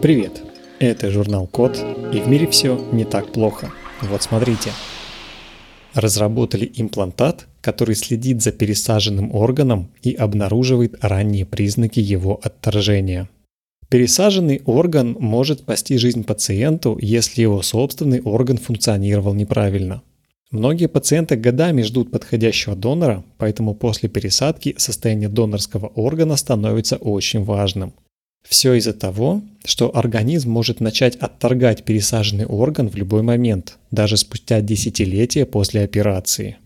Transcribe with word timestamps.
Привет! 0.00 0.42
Это 0.78 1.10
журнал 1.10 1.46
Код, 1.46 1.78
и 2.12 2.20
в 2.20 2.28
мире 2.28 2.46
все 2.46 2.82
не 2.92 3.04
так 3.04 3.30
плохо. 3.30 3.70
Вот 4.00 4.22
смотрите. 4.22 4.70
Разработали 5.92 6.72
имплантат, 6.76 7.46
который 7.60 7.94
следит 7.94 8.42
за 8.42 8.52
пересаженным 8.52 9.34
органом 9.34 9.90
и 10.02 10.14
обнаруживает 10.14 10.96
ранние 11.02 11.44
признаки 11.44 12.00
его 12.00 12.40
отторжения. 12.42 13.28
Пересаженный 13.90 14.62
орган 14.64 15.14
может 15.20 15.60
спасти 15.60 15.98
жизнь 15.98 16.24
пациенту, 16.24 16.98
если 17.02 17.42
его 17.42 17.60
собственный 17.60 18.22
орган 18.22 18.56
функционировал 18.56 19.34
неправильно. 19.34 20.02
Многие 20.52 20.86
пациенты 20.86 21.36
годами 21.36 21.80
ждут 21.80 22.10
подходящего 22.10 22.76
донора, 22.76 23.24
поэтому 23.38 23.74
после 23.74 24.10
пересадки 24.10 24.74
состояние 24.76 25.30
донорского 25.30 25.86
органа 25.86 26.36
становится 26.36 26.96
очень 26.96 27.42
важным. 27.42 27.94
Все 28.46 28.74
из-за 28.74 28.92
того, 28.92 29.40
что 29.64 29.96
организм 29.96 30.50
может 30.50 30.80
начать 30.80 31.16
отторгать 31.16 31.84
пересаженный 31.84 32.44
орган 32.44 32.90
в 32.90 32.96
любой 32.96 33.22
момент, 33.22 33.78
даже 33.90 34.18
спустя 34.18 34.60
десятилетия 34.60 35.46
после 35.46 35.84
операции. 35.84 36.58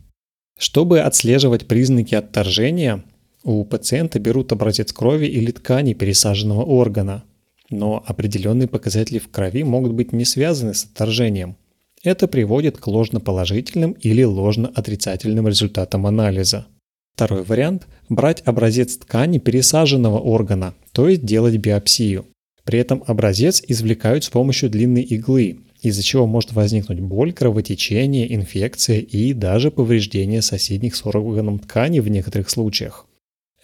Чтобы 0.58 1.00
отслеживать 1.00 1.68
признаки 1.68 2.16
отторжения, 2.16 3.04
у 3.44 3.64
пациента 3.64 4.18
берут 4.18 4.50
образец 4.50 4.92
крови 4.92 5.26
или 5.26 5.52
ткани 5.52 5.92
пересаженного 5.92 6.64
органа, 6.64 7.22
но 7.70 8.02
определенные 8.04 8.66
показатели 8.66 9.20
в 9.20 9.28
крови 9.28 9.62
могут 9.62 9.92
быть 9.92 10.12
не 10.12 10.24
связаны 10.24 10.74
с 10.74 10.84
отторжением. 10.84 11.56
Это 12.06 12.28
приводит 12.28 12.78
к 12.78 12.86
ложноположительным 12.86 13.90
или 13.90 14.22
ложноотрицательным 14.22 15.48
результатам 15.48 16.06
анализа. 16.06 16.66
Второй 17.16 17.42
вариант– 17.42 17.88
брать 18.08 18.42
образец 18.44 18.96
ткани 18.96 19.38
пересаженного 19.38 20.20
органа, 20.20 20.74
то 20.92 21.08
есть 21.08 21.24
делать 21.24 21.56
биопсию. 21.56 22.26
При 22.62 22.78
этом 22.78 23.02
образец 23.08 23.60
извлекают 23.66 24.22
с 24.22 24.28
помощью 24.28 24.70
длинной 24.70 25.02
иглы, 25.02 25.58
из-за 25.82 26.04
чего 26.04 26.28
может 26.28 26.52
возникнуть 26.52 27.00
боль, 27.00 27.32
кровотечение, 27.32 28.32
инфекция 28.32 29.00
и 29.00 29.32
даже 29.32 29.72
повреждение 29.72 30.42
соседних 30.42 30.94
с 30.94 31.04
органом 31.04 31.58
ткани 31.58 31.98
в 31.98 32.06
некоторых 32.06 32.50
случаях. 32.50 33.08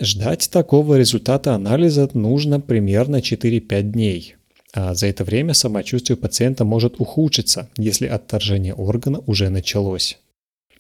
Ждать 0.00 0.50
такого 0.50 0.98
результата 0.98 1.54
анализа 1.54 2.10
нужно 2.12 2.58
примерно 2.58 3.18
4-5 3.18 3.82
дней. 3.82 4.34
А 4.74 4.94
за 4.94 5.06
это 5.06 5.24
время 5.24 5.54
самочувствие 5.54 6.16
пациента 6.16 6.64
может 6.64 7.00
ухудшиться, 7.00 7.68
если 7.76 8.06
отторжение 8.06 8.74
органа 8.74 9.18
уже 9.26 9.50
началось. 9.50 10.18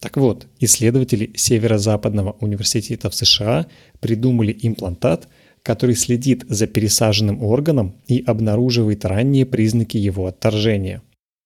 Так 0.00 0.16
вот, 0.16 0.46
исследователи 0.58 1.32
Северо-Западного 1.36 2.36
университета 2.40 3.10
в 3.10 3.14
США 3.14 3.66
придумали 4.00 4.56
имплантат, 4.62 5.28
который 5.62 5.94
следит 5.94 6.44
за 6.48 6.66
пересаженным 6.66 7.42
органом 7.42 7.94
и 8.08 8.22
обнаруживает 8.26 9.04
ранние 9.04 9.46
признаки 9.46 9.96
его 9.96 10.26
отторжения. 10.26 11.02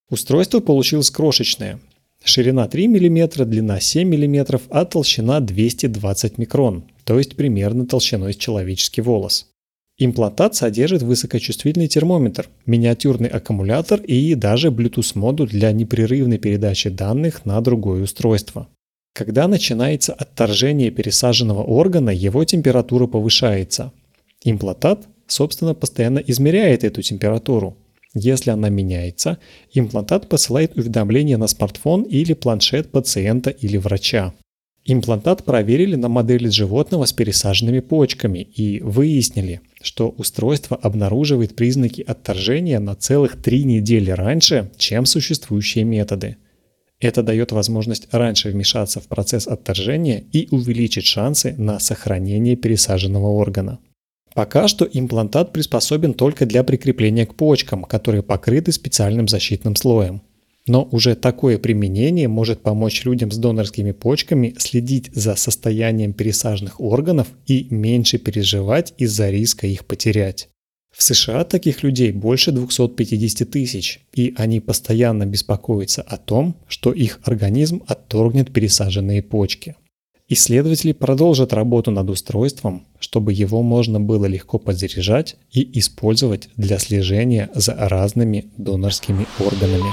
Устройство 0.08 0.60
получилось 0.60 1.10
крошечное. 1.10 1.80
Ширина 2.24 2.66
3 2.66 2.88
мм, 2.88 3.44
длина 3.44 3.80
7 3.80 4.08
мм, 4.08 4.60
а 4.70 4.84
толщина 4.84 5.40
220 5.40 6.38
микрон– 6.38 6.84
то 7.06 7.18
есть 7.18 7.36
примерно 7.36 7.86
толщиной 7.86 8.34
с 8.34 8.36
человеческий 8.36 9.00
волос. 9.00 9.46
Имплантат 9.98 10.54
содержит 10.54 11.02
высокочувствительный 11.02 11.88
термометр, 11.88 12.48
миниатюрный 12.66 13.28
аккумулятор 13.28 14.00
и 14.00 14.34
даже 14.34 14.68
Bluetooth-модуль 14.68 15.48
для 15.48 15.72
непрерывной 15.72 16.36
передачи 16.36 16.90
данных 16.90 17.46
на 17.46 17.58
другое 17.62 18.02
устройство. 18.02 18.68
Когда 19.14 19.48
начинается 19.48 20.12
отторжение 20.12 20.90
пересаженного 20.90 21.62
органа, 21.62 22.10
его 22.10 22.44
температура 22.44 23.06
повышается. 23.06 23.90
Имплантат, 24.44 25.08
собственно, 25.26 25.72
постоянно 25.72 26.18
измеряет 26.18 26.84
эту 26.84 27.00
температуру. 27.00 27.78
Если 28.12 28.50
она 28.50 28.68
меняется, 28.68 29.38
имплантат 29.72 30.28
посылает 30.28 30.76
уведомление 30.76 31.38
на 31.38 31.46
смартфон 31.46 32.02
или 32.02 32.34
планшет 32.34 32.90
пациента 32.90 33.48
или 33.48 33.78
врача. 33.78 34.34
Имплантат 34.88 35.44
проверили 35.44 35.96
на 35.96 36.08
модели 36.08 36.48
животного 36.48 37.06
с 37.06 37.12
пересаженными 37.12 37.80
почками 37.80 38.38
и 38.38 38.80
выяснили, 38.80 39.60
что 39.82 40.10
устройство 40.10 40.76
обнаруживает 40.76 41.56
признаки 41.56 42.02
отторжения 42.02 42.78
на 42.78 42.94
целых 42.94 43.42
три 43.42 43.64
недели 43.64 44.10
раньше, 44.10 44.70
чем 44.78 45.04
существующие 45.04 45.82
методы. 45.82 46.36
Это 47.00 47.24
дает 47.24 47.50
возможность 47.50 48.06
раньше 48.12 48.50
вмешаться 48.50 49.00
в 49.00 49.08
процесс 49.08 49.48
отторжения 49.48 50.24
и 50.32 50.46
увеличить 50.52 51.04
шансы 51.04 51.56
на 51.58 51.80
сохранение 51.80 52.54
пересаженного 52.54 53.26
органа. 53.26 53.80
Пока 54.34 54.68
что 54.68 54.84
имплантат 54.84 55.52
приспособен 55.52 56.14
только 56.14 56.46
для 56.46 56.62
прикрепления 56.62 57.26
к 57.26 57.34
почкам, 57.34 57.82
которые 57.82 58.22
покрыты 58.22 58.70
специальным 58.70 59.26
защитным 59.26 59.74
слоем. 59.74 60.22
Но 60.66 60.88
уже 60.90 61.14
такое 61.14 61.58
применение 61.58 62.28
может 62.28 62.60
помочь 62.60 63.04
людям 63.04 63.30
с 63.30 63.36
донорскими 63.36 63.92
почками 63.92 64.54
следить 64.58 65.10
за 65.14 65.36
состоянием 65.36 66.12
пересаженных 66.12 66.80
органов 66.80 67.28
и 67.46 67.68
меньше 67.70 68.18
переживать 68.18 68.92
из-за 68.98 69.30
риска 69.30 69.66
их 69.66 69.84
потерять. 69.86 70.48
В 70.96 71.02
США 71.02 71.44
таких 71.44 71.82
людей 71.82 72.10
больше 72.10 72.52
250 72.52 73.50
тысяч, 73.50 74.00
и 74.14 74.32
они 74.36 74.60
постоянно 74.60 75.26
беспокоятся 75.26 76.00
о 76.00 76.16
том, 76.16 76.56
что 76.68 76.90
их 76.90 77.20
организм 77.22 77.82
отторгнет 77.86 78.52
пересаженные 78.52 79.22
почки. 79.22 79.76
Исследователи 80.28 80.92
продолжат 80.92 81.52
работу 81.52 81.90
над 81.92 82.10
устройством, 82.10 82.86
чтобы 82.98 83.32
его 83.32 83.62
можно 83.62 84.00
было 84.00 84.24
легко 84.24 84.58
подзаряжать 84.58 85.36
и 85.52 85.78
использовать 85.78 86.48
для 86.56 86.78
слежения 86.78 87.50
за 87.54 87.74
разными 87.74 88.46
донорскими 88.56 89.26
органами. 89.38 89.92